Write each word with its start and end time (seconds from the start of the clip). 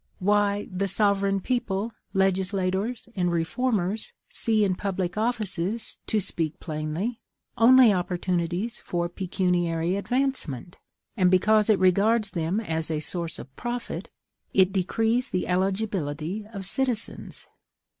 Why! 0.17 0.67
the 0.71 0.87
sovereign 0.87 1.41
people, 1.41 1.91
legislators, 2.11 3.07
and 3.15 3.31
reformers, 3.31 4.13
see 4.29 4.63
in 4.63 4.73
public 4.73 5.15
offices, 5.15 5.99
to 6.07 6.19
speak 6.19 6.59
plainly, 6.59 7.21
only 7.55 7.93
opportunities 7.93 8.79
for 8.79 9.07
pecuniary 9.07 9.95
advancement. 9.97 10.79
And, 11.15 11.29
because 11.29 11.69
it 11.69 11.77
regards 11.77 12.31
them 12.31 12.59
as 12.59 12.89
a 12.89 12.99
source 12.99 13.37
of 13.37 13.55
profit, 13.55 14.09
it 14.55 14.73
decrees 14.73 15.29
the 15.29 15.47
eligibility 15.47 16.47
of 16.51 16.65
citizens. 16.65 17.45